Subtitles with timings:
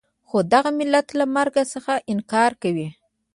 [0.27, 2.89] خو دغه ملت له مرګ څخه انکار کوي.